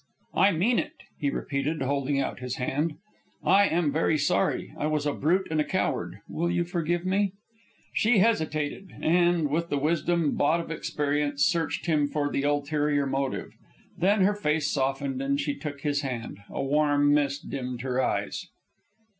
[0.33, 2.95] "I mean it," he repeated, holding out his hand.
[3.43, 4.73] "I am very sorry.
[4.75, 6.21] I was a brute and a coward.
[6.27, 7.33] Will you forgive me?"
[7.93, 13.51] She hesitated, and, with the wisdom bought of experience, searched him for the ulterior motive.
[13.95, 16.39] Then, her face softened, and she took his hand.
[16.49, 18.47] A warm mist dimmed her eyes.